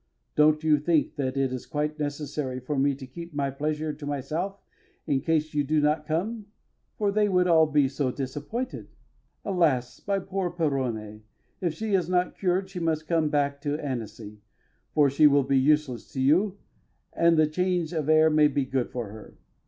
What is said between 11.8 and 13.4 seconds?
is not cured she must come